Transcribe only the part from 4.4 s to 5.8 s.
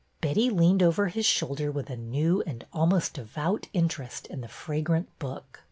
the fragrant book.